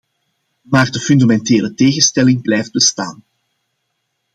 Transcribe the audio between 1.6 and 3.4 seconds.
tegenstelling blijft bestaan.